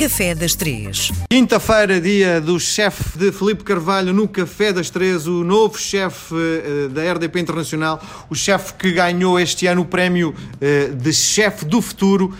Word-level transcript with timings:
Café 0.00 0.34
das 0.34 0.54
Três. 0.54 1.12
Quinta-feira, 1.28 2.00
dia 2.00 2.40
do 2.40 2.58
chefe 2.58 3.18
de 3.18 3.30
Felipe 3.30 3.62
Carvalho 3.62 4.14
no 4.14 4.26
Café 4.26 4.72
das 4.72 4.88
Três, 4.88 5.26
o 5.26 5.44
novo 5.44 5.78
chefe 5.78 6.34
uh, 6.34 6.88
da 6.88 7.12
RDP 7.12 7.38
Internacional, 7.38 8.02
o 8.30 8.34
chefe 8.34 8.72
que 8.72 8.92
ganhou 8.92 9.38
este 9.38 9.66
ano 9.66 9.82
o 9.82 9.84
prémio 9.84 10.30
uh, 10.30 10.94
de 10.94 11.12
chefe 11.12 11.66
do 11.66 11.82
futuro. 11.82 12.34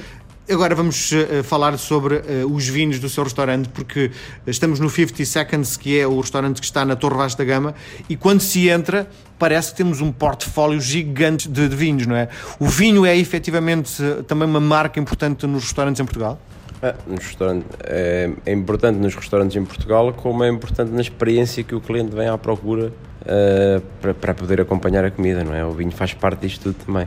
Agora 0.48 0.74
vamos 0.74 1.12
uh, 1.12 1.44
falar 1.44 1.76
sobre 1.76 2.14
uh, 2.14 2.50
os 2.50 2.66
vinhos 2.66 2.98
do 2.98 3.10
seu 3.10 3.24
restaurante, 3.24 3.68
porque 3.68 4.10
estamos 4.46 4.80
no 4.80 4.88
50 4.88 5.22
Seconds, 5.26 5.76
que 5.76 6.00
é 6.00 6.06
o 6.06 6.18
restaurante 6.18 6.60
que 6.60 6.66
está 6.66 6.82
na 6.86 6.96
Torre 6.96 7.18
Vasta 7.18 7.44
da 7.44 7.46
Gama, 7.46 7.74
e 8.08 8.16
quando 8.16 8.40
se 8.40 8.70
entra, 8.70 9.06
parece 9.38 9.72
que 9.72 9.76
temos 9.76 10.00
um 10.00 10.10
portfólio 10.10 10.80
gigante 10.80 11.46
de, 11.46 11.68
de 11.68 11.76
vinhos, 11.76 12.06
não 12.06 12.16
é? 12.16 12.30
O 12.58 12.64
vinho 12.64 13.04
é 13.04 13.14
efetivamente 13.14 14.02
também 14.26 14.48
uma 14.48 14.60
marca 14.60 14.98
importante 14.98 15.46
nos 15.46 15.64
restaurantes 15.64 16.00
em 16.00 16.06
Portugal? 16.06 16.40
Nos 17.06 17.26
restaurantes, 17.26 17.68
é, 17.84 18.30
é, 18.46 18.52
importante 18.52 18.96
nos 18.96 19.14
restaurantes 19.14 19.56
em 19.56 19.64
Portugal, 19.64 20.12
como 20.14 20.42
é 20.44 20.48
importante 20.48 20.90
na 20.90 21.00
experiência 21.00 21.62
que 21.62 21.74
o 21.74 21.80
cliente 21.80 22.14
vem 22.14 22.28
à 22.28 22.38
procura 22.38 22.90
para, 24.00 24.14
para 24.14 24.32
poder 24.32 24.62
acompanhar 24.62 25.04
a 25.04 25.10
comida, 25.10 25.44
não 25.44 25.54
é? 25.54 25.62
O 25.62 25.72
vinho 25.72 25.90
faz 25.90 26.14
parte 26.14 26.40
disto 26.40 26.72
tudo 26.72 26.86
também. 26.86 27.06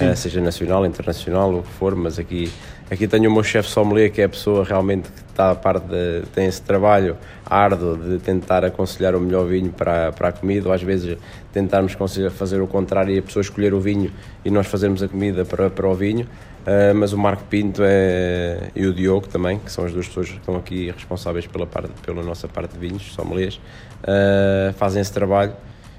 Uh, 0.00 0.16
seja 0.16 0.40
nacional, 0.40 0.86
internacional, 0.86 1.54
o 1.54 1.62
que 1.62 1.68
for, 1.72 1.94
mas 1.94 2.18
aqui, 2.18 2.50
aqui 2.90 3.06
tenho 3.06 3.28
o 3.28 3.32
meu 3.32 3.42
chefe 3.42 3.68
sommelier, 3.68 4.10
que 4.10 4.22
é 4.22 4.24
a 4.24 4.28
pessoa 4.28 4.64
realmente 4.64 5.10
que 5.10 5.20
está 5.20 5.50
a 5.50 5.54
parte 5.54 5.86
de, 5.86 6.22
tem 6.34 6.46
esse 6.46 6.62
trabalho 6.62 7.16
árduo 7.44 7.96
de 7.98 8.18
tentar 8.18 8.64
aconselhar 8.64 9.14
o 9.14 9.20
melhor 9.20 9.44
vinho 9.46 9.70
para, 9.70 10.10
para 10.12 10.28
a 10.28 10.32
comida, 10.32 10.68
ou 10.68 10.74
às 10.74 10.82
vezes 10.82 11.18
tentarmos 11.52 11.94
fazer 12.30 12.62
o 12.62 12.66
contrário 12.66 13.14
e 13.14 13.18
a 13.18 13.22
pessoa 13.22 13.42
escolher 13.42 13.74
o 13.74 13.80
vinho 13.80 14.10
e 14.42 14.50
nós 14.50 14.66
fazermos 14.66 15.02
a 15.02 15.08
comida 15.08 15.44
para, 15.44 15.68
para 15.68 15.86
o 15.86 15.94
vinho. 15.94 16.26
Uh, 16.62 16.94
mas 16.94 17.12
o 17.12 17.18
Marco 17.18 17.42
Pinto 17.50 17.82
é, 17.84 18.70
e 18.76 18.86
o 18.86 18.94
Diogo 18.94 19.26
também, 19.26 19.58
que 19.58 19.70
são 19.70 19.84
as 19.84 19.92
duas 19.92 20.06
pessoas 20.06 20.28
que 20.30 20.36
estão 20.36 20.54
aqui 20.54 20.92
responsáveis 20.92 21.44
pela, 21.46 21.66
parte, 21.66 21.90
pela 22.02 22.22
nossa 22.22 22.46
parte 22.46 22.74
de 22.74 22.78
vinhos, 22.78 23.02
sommeliers, 23.14 23.56
uh, 24.04 24.72
fazem 24.74 25.02
esse 25.02 25.12
trabalho. 25.12 25.54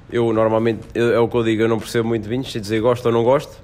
Eu 0.09 0.31
normalmente, 0.31 0.79
eu, 0.95 1.13
é 1.13 1.19
o 1.19 1.27
que 1.27 1.35
eu 1.35 1.43
digo, 1.43 1.63
eu 1.63 1.67
não 1.67 1.79
percebo 1.79 2.07
muito 2.07 2.23
de 2.23 2.29
vinhos, 2.29 2.49
sei 2.49 2.61
dizer 2.61 2.79
gosto 2.79 3.05
ou 3.05 3.11
não 3.11 3.23
gosto, 3.23 3.61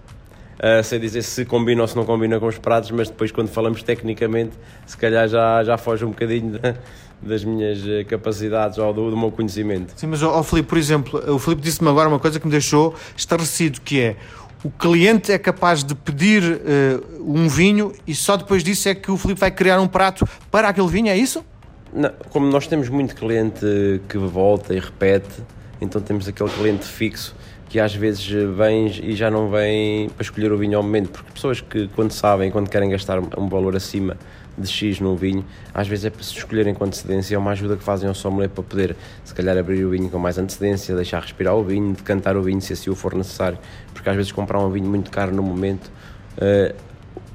Uh, 0.60 0.84
sei 0.84 1.00
dizer 1.00 1.22
se 1.22 1.46
combina 1.46 1.82
ou 1.82 1.88
se 1.88 1.96
não 1.96 2.04
combina 2.04 2.38
com 2.38 2.46
os 2.46 2.58
pratos, 2.58 2.92
mas 2.92 3.08
depois 3.08 3.32
quando 3.32 3.48
falamos 3.48 3.82
tecnicamente, 3.82 4.52
se 4.86 4.98
calhar 4.98 5.26
já, 5.26 5.64
já 5.64 5.78
foge 5.78 6.04
um 6.04 6.10
bocadinho 6.10 6.60
de, 6.60 6.76
das 7.22 7.46
minhas 7.46 7.80
capacidades 8.10 8.78
ou 8.78 8.94
do, 8.94 9.10
do 9.10 9.16
meu 9.16 9.32
conhecimento. 9.32 9.94
Sim, 9.96 10.08
mas 10.08 10.22
o 10.22 10.44
Filipe, 10.44 10.68
por 10.68 10.78
exemplo, 10.78 11.34
o 11.34 11.40
Filipe 11.40 11.62
disse-me 11.62 11.90
agora 11.90 12.10
uma 12.10 12.20
coisa 12.20 12.42
que 12.42 12.46
me 12.46 12.52
deixou 12.52 12.94
estarrecido, 13.16 13.80
que 13.80 14.02
é 14.02 14.16
o 14.64 14.70
cliente 14.70 15.32
é 15.32 15.38
capaz 15.38 15.84
de 15.84 15.96
pedir 15.96 16.44
uh, 16.44 17.24
um 17.24 17.48
vinho 17.48 17.94
e 18.06 18.14
só 18.14 18.36
depois 18.36 18.64
disso 18.64 18.90
é 18.90 18.96
que 18.96 19.10
o 19.10 19.18
Filipe 19.18 19.40
vai 19.40 19.52
criar 19.52 19.80
um 19.80 19.88
prato 19.88 20.28
para 20.52 20.70
aquele 20.70 20.88
vinho, 20.88 21.08
é 21.08 21.18
isso? 21.18 21.46
Não, 21.94 22.12
como 22.30 22.48
nós 22.48 22.68
temos 22.68 22.90
muito 22.90 23.16
cliente 23.16 23.66
que 24.08 24.18
volta 24.18 24.74
e 24.74 24.80
repete, 24.80 25.42
então 25.80 26.02
temos 26.02 26.28
aquele 26.28 26.50
cliente 26.50 26.86
fixo 26.86 27.36
que 27.70 27.80
às 27.80 27.94
vezes 27.94 28.26
vem 28.26 28.88
e 29.04 29.16
já 29.16 29.30
não 29.30 29.50
vem 29.50 30.10
para 30.10 30.24
escolher 30.24 30.52
o 30.52 30.58
vinho 30.58 30.76
ao 30.76 30.84
momento, 30.84 31.10
porque 31.12 31.32
pessoas 31.32 31.62
que 31.62 31.88
quando 31.90 32.12
sabem, 32.12 32.50
quando 32.50 32.68
querem 32.68 32.90
gastar 32.90 33.20
um 33.20 33.48
valor 33.48 33.76
acima 33.76 34.18
de 34.60 34.68
X 34.68 35.00
num 35.00 35.16
vinho, 35.16 35.46
às 35.74 35.88
vezes 35.88 36.06
é 36.06 36.10
para 36.10 36.24
se 36.24 36.34
escolherem 36.34 36.74
com 36.74 36.84
antecedência, 36.84 37.36
é 37.36 37.38
uma 37.38 37.52
ajuda 37.52 37.76
que 37.78 37.84
fazem 37.84 38.08
ao 38.08 38.16
sommelier 38.16 38.50
para 38.50 38.64
poder, 38.64 38.96
se 39.24 39.34
calhar, 39.34 39.58
abrir 39.58 39.84
o 39.86 39.90
vinho 39.90 40.10
com 40.10 40.20
mais 40.20 40.38
antecedência, 40.38 40.96
deixar 40.96 41.22
respirar 41.22 41.56
o 41.56 41.64
vinho, 41.64 41.94
decantar 41.94 42.36
o 42.38 42.42
vinho 42.42 42.62
se 42.62 42.74
assim 42.74 42.90
o 42.90 42.96
for 42.96 43.16
necessário, 43.16 43.58
porque 43.94 44.10
às 44.10 44.16
vezes 44.16 44.32
comprar 44.32 44.60
um 44.60 44.70
vinho 44.70 44.90
muito 44.90 45.10
caro 45.10 45.34
no 45.34 45.42
momento, 45.42 45.92
uh, 46.38 46.76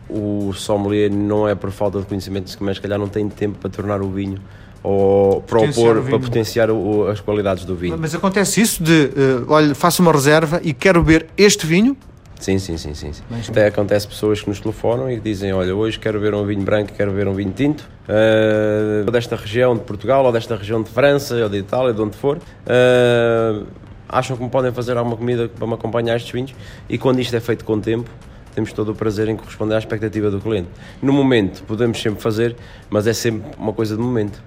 o 0.09 0.53
sommelier 0.53 1.11
não 1.11 1.49
é 1.49 1.55
por 1.55 1.71
falta 1.71 1.99
de 2.01 2.07
conhecimento, 2.07 2.55
mas 2.61 2.77
se 2.77 2.83
calhar 2.83 2.99
não 2.99 3.09
tem 3.09 3.29
tempo 3.29 3.59
para 3.59 3.71
tornar 3.71 4.03
o 4.03 4.11
vinho 4.11 4.39
ou 4.83 5.41
propor 5.41 6.03
para 6.03 6.19
potenciar 6.19 6.71
o, 6.71 7.09
as 7.09 7.19
qualidades 7.19 7.65
do 7.65 7.75
vinho. 7.75 7.97
Mas 7.99 8.15
acontece 8.15 8.61
isso 8.61 8.83
de, 8.83 9.11
uh, 9.17 9.47
olha, 9.49 9.75
faço 9.75 10.03
uma 10.03 10.13
reserva 10.13 10.61
e 10.63 10.75
quero 10.75 11.03
beber 11.03 11.27
este 11.39 11.67
vinho? 11.67 11.97
Sim, 12.45 12.59
sim, 12.59 12.77
sim, 12.77 12.93
sim. 12.93 13.11
sim. 13.11 13.23
Até 13.49 13.69
acontece 13.69 14.07
pessoas 14.07 14.43
que 14.43 14.49
nos 14.51 14.61
telefonam 14.61 15.11
e 15.11 15.19
dizem, 15.19 15.55
olha, 15.55 15.75
hoje 15.75 15.99
quero 15.99 16.21
ver 16.21 16.35
um 16.35 16.45
vinho 16.45 16.61
branco, 16.61 16.93
quero 16.93 17.11
ver 17.11 17.27
um 17.27 17.33
vinho 17.33 17.53
tinto, 17.53 17.89
uh, 18.07 19.11
desta 19.11 19.35
região 19.35 19.75
de 19.75 19.81
Portugal, 19.81 20.23
ou 20.27 20.31
desta 20.31 20.55
região 20.55 20.83
de 20.83 20.91
França, 20.91 21.37
ou 21.37 21.49
de 21.49 21.57
Itália, 21.57 21.95
de 21.95 22.03
onde 22.03 22.15
for, 22.19 22.37
uh, 22.37 23.67
acham 24.07 24.37
que 24.37 24.43
me 24.43 24.51
podem 24.51 24.71
fazer 24.73 24.95
alguma 24.95 25.17
comida 25.17 25.49
para 25.49 25.67
me 25.67 25.73
acompanhar 25.73 26.17
estes 26.17 26.33
vinhos, 26.33 26.55
e 26.87 26.99
quando 26.99 27.19
isto 27.19 27.35
é 27.35 27.41
feito 27.41 27.65
com 27.65 27.81
tempo, 27.81 28.11
temos 28.55 28.75
todo 28.75 28.93
o 28.93 28.95
prazer 28.95 29.27
em 29.31 29.37
corresponder 29.37 29.77
à 29.77 29.79
expectativa 29.79 30.31
do 30.31 30.39
cliente. 30.39 30.69
No 31.01 31.15
momento, 31.15 31.63
podemos 31.63 31.99
sempre 31.99 32.21
fazer, 32.21 32.55
mas 32.91 33.07
é 33.07 33.15
sempre 33.15 33.53
uma 33.57 33.73
coisa 33.73 33.97
de 33.97 34.03
momento. 34.03 34.39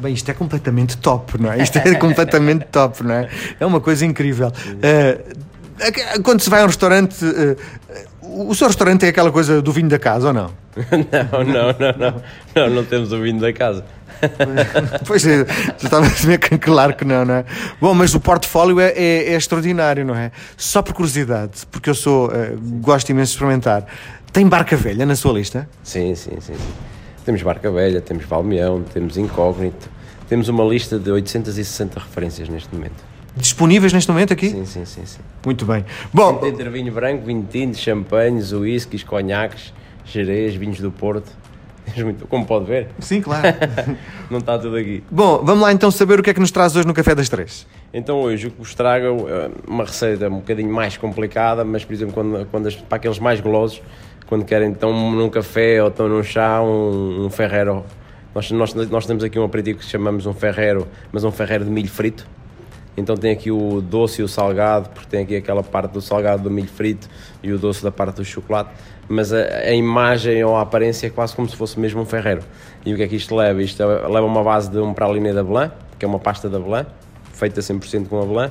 Bem, 0.00 0.14
isto 0.14 0.28
é 0.30 0.34
completamente 0.34 0.96
top, 0.96 1.40
não 1.40 1.52
é? 1.52 1.62
Isto 1.62 1.76
é 1.78 1.94
completamente 1.94 2.64
top, 2.64 3.04
não 3.04 3.14
é? 3.14 3.28
É 3.60 3.66
uma 3.66 3.80
coisa 3.80 4.04
incrível. 4.04 4.48
Uh, 4.48 5.47
quando 6.22 6.40
se 6.40 6.50
vai 6.50 6.60
a 6.60 6.64
um 6.64 6.66
restaurante, 6.66 7.24
uh, 7.24 7.56
o 8.50 8.54
seu 8.54 8.66
restaurante 8.66 9.06
é 9.06 9.08
aquela 9.08 9.30
coisa 9.30 9.62
do 9.62 9.72
vinho 9.72 9.88
da 9.88 9.98
casa 9.98 10.28
ou 10.28 10.32
não? 10.32 10.50
não, 11.32 11.44
não, 11.44 11.72
não, 11.72 11.92
não, 11.98 12.22
não, 12.54 12.70
não 12.74 12.84
temos 12.84 13.12
o 13.12 13.20
vinho 13.20 13.40
da 13.40 13.52
casa. 13.52 13.84
pois 15.06 15.24
é, 15.24 15.46
estava 15.80 16.06
a 16.06 16.08
dizer 16.08 16.38
que 16.38 16.58
claro 16.58 16.94
que 16.94 17.04
não, 17.04 17.24
não 17.24 17.34
é? 17.34 17.44
Bom, 17.80 17.94
mas 17.94 18.14
o 18.14 18.20
portfólio 18.20 18.80
é, 18.80 18.88
é, 18.90 19.32
é 19.32 19.34
extraordinário, 19.34 20.04
não 20.04 20.14
é? 20.14 20.32
Só 20.56 20.82
por 20.82 20.92
curiosidade, 20.92 21.66
porque 21.70 21.88
eu 21.90 21.94
sou, 21.94 22.28
uh, 22.28 22.58
gosto 22.80 23.10
imenso 23.10 23.32
de 23.32 23.36
experimentar. 23.36 23.86
Tem 24.32 24.46
barca 24.46 24.76
velha 24.76 25.06
na 25.06 25.16
sua 25.16 25.32
lista? 25.32 25.68
Sim, 25.82 26.14
sim, 26.14 26.32
sim. 26.40 26.54
sim. 26.54 26.72
Temos 27.28 27.42
Barca 27.42 27.70
Velha, 27.70 28.00
temos 28.00 28.24
Valmeão, 28.24 28.82
temos 28.82 29.18
Incógnito. 29.18 29.90
Temos 30.30 30.48
uma 30.48 30.64
lista 30.64 30.98
de 30.98 31.10
860 31.10 32.00
referências 32.00 32.48
neste 32.48 32.74
momento. 32.74 33.04
Disponíveis 33.38 33.92
neste 33.92 34.10
momento 34.10 34.32
aqui? 34.32 34.50
Sim, 34.50 34.64
sim, 34.64 34.84
sim. 34.84 35.06
sim. 35.06 35.20
Muito 35.44 35.64
bem. 35.64 35.84
Bom, 36.12 36.40
Entre 36.44 36.68
vinho 36.68 36.92
branco, 36.92 37.24
vinho 37.24 37.46
tinto, 37.50 37.78
champanhes, 37.78 38.52
whiskies, 38.52 39.02
conhaques, 39.02 39.72
jerez, 40.04 40.54
vinhos 40.54 40.80
do 40.80 40.90
Porto. 40.90 41.30
Muito, 41.96 42.26
como 42.26 42.44
pode 42.44 42.66
ver. 42.66 42.88
Sim, 42.98 43.20
claro. 43.20 43.46
Não 44.30 44.38
está 44.38 44.58
tudo 44.58 44.76
aqui. 44.76 45.02
Bom, 45.10 45.42
vamos 45.42 45.62
lá 45.62 45.72
então 45.72 45.90
saber 45.90 46.20
o 46.20 46.22
que 46.22 46.30
é 46.30 46.34
que 46.34 46.40
nos 46.40 46.50
traz 46.50 46.76
hoje 46.76 46.86
no 46.86 46.92
Café 46.92 47.14
das 47.14 47.28
Três. 47.28 47.66
Então 47.92 48.20
hoje 48.20 48.48
o 48.48 48.50
que 48.50 48.58
vos 48.58 48.74
trago 48.74 49.26
é 49.28 49.50
uma 49.66 49.84
receita 49.84 50.28
um 50.28 50.36
bocadinho 50.36 50.72
mais 50.72 50.96
complicada, 50.96 51.64
mas 51.64 51.84
por 51.84 51.94
exemplo 51.94 52.12
quando, 52.12 52.46
quando 52.50 52.70
para 52.84 52.96
aqueles 52.96 53.18
mais 53.18 53.40
golosos, 53.40 53.80
quando 54.26 54.44
querem 54.44 54.72
estão 54.72 54.92
num 54.92 55.30
café 55.30 55.82
ou 55.82 55.88
estão 55.88 56.08
num 56.08 56.22
chá, 56.22 56.60
um, 56.60 57.26
um 57.26 57.30
ferrero. 57.30 57.84
Nós, 58.34 58.50
nós, 58.50 58.74
nós 58.74 59.06
temos 59.06 59.24
aqui 59.24 59.38
um 59.38 59.44
aperitivo 59.44 59.78
que 59.78 59.86
chamamos 59.86 60.26
um 60.26 60.34
ferrero, 60.34 60.86
mas 61.10 61.24
um 61.24 61.30
ferrero 61.32 61.64
de 61.64 61.70
milho 61.70 61.88
frito. 61.88 62.26
Então 62.98 63.16
tem 63.16 63.30
aqui 63.30 63.50
o 63.50 63.80
doce 63.80 64.20
e 64.20 64.24
o 64.24 64.28
salgado, 64.28 64.88
porque 64.90 65.08
tem 65.08 65.22
aqui 65.22 65.36
aquela 65.36 65.62
parte 65.62 65.92
do 65.92 66.00
salgado 66.00 66.42
do 66.42 66.50
milho 66.50 66.68
frito 66.68 67.08
e 67.42 67.52
o 67.52 67.58
doce 67.58 67.82
da 67.82 67.92
parte 67.92 68.16
do 68.16 68.24
chocolate, 68.24 68.70
mas 69.08 69.32
a, 69.32 69.38
a 69.38 69.72
imagem 69.72 70.42
ou 70.42 70.56
a 70.56 70.62
aparência 70.62 71.06
é 71.06 71.10
quase 71.10 71.34
como 71.34 71.48
se 71.48 71.56
fosse 71.56 71.78
mesmo 71.78 72.02
um 72.02 72.04
ferrero. 72.04 72.42
E 72.84 72.92
o 72.92 72.96
que 72.96 73.04
é 73.04 73.08
que 73.08 73.14
isto 73.14 73.34
leva? 73.36 73.62
Isto 73.62 73.84
leva 73.84 74.26
uma 74.26 74.42
base 74.42 74.68
de 74.68 74.78
um 74.78 74.92
praline 74.92 75.32
de 75.32 75.38
avelã, 75.38 75.70
que 75.96 76.04
é 76.04 76.08
uma 76.08 76.18
pasta 76.18 76.48
de 76.48 76.56
avelã, 76.56 76.84
feita 77.32 77.60
100% 77.60 78.08
com 78.08 78.20
avelã, 78.20 78.50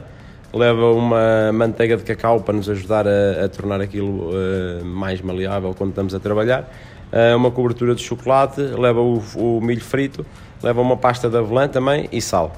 leva 0.53 0.91
uma 0.93 1.51
manteiga 1.51 1.97
de 1.97 2.03
cacau 2.03 2.39
para 2.39 2.53
nos 2.53 2.69
ajudar 2.69 3.05
a, 3.05 3.45
a 3.45 3.49
tornar 3.49 3.81
aquilo 3.81 4.29
uh, 4.29 4.85
mais 4.85 5.21
maleável 5.21 5.73
quando 5.77 5.89
estamos 5.89 6.15
a 6.15 6.19
trabalhar, 6.19 6.71
uh, 7.11 7.35
uma 7.35 7.51
cobertura 7.51 7.93
de 7.93 8.01
chocolate, 8.01 8.61
leva 8.61 9.01
o, 9.01 9.21
o, 9.35 9.61
milho 9.61 9.83
frito, 9.83 10.25
leva 10.63 10.81
uma 10.81 10.95
pasta 10.95 11.29
de 11.29 11.37
avelã 11.37 11.67
também 11.67 12.07
e 12.13 12.21
sal. 12.21 12.53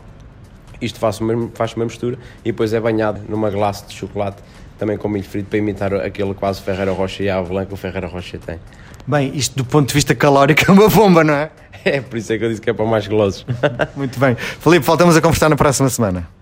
Isto 0.81 0.99
faz 0.99 1.19
uma, 1.19 1.49
faz 1.53 1.73
uma 1.73 1.85
mistura 1.85 2.17
e 2.43 2.51
depois 2.51 2.73
é 2.73 2.79
banhado 2.79 3.21
numa 3.27 3.49
glace 3.49 3.85
de 3.85 3.93
chocolate 3.93 4.41
também 4.77 4.97
com 4.97 5.09
milho 5.09 5.25
frito 5.25 5.49
para 5.49 5.59
imitar 5.59 5.93
aquele 5.93 6.33
quase 6.33 6.61
Ferreira 6.61 6.93
Rocha 6.93 7.21
e 7.21 7.29
a 7.29 7.37
avelã 7.37 7.65
que 7.65 7.73
o 7.73 7.77
Ferreira 7.77 8.07
Rocha 8.07 8.39
tem. 8.39 8.59
Bem, 9.05 9.35
isto 9.35 9.57
do 9.57 9.65
ponto 9.65 9.89
de 9.89 9.93
vista 9.93 10.15
calórico 10.15 10.63
é 10.69 10.71
uma 10.71 10.87
bomba, 10.87 11.23
não 11.23 11.33
é? 11.33 11.51
É, 11.83 12.01
por 12.01 12.17
isso 12.17 12.31
é 12.31 12.37
que 12.37 12.45
eu 12.45 12.49
disse 12.49 12.61
que 12.61 12.69
é 12.69 12.73
para 12.73 12.85
mais 12.85 13.07
golosos. 13.07 13.45
Muito 13.95 14.19
bem. 14.19 14.35
Felipe, 14.35 14.85
voltamos 14.85 15.15
a 15.15 15.21
conversar 15.21 15.49
na 15.49 15.55
próxima 15.55 15.89
semana. 15.89 16.38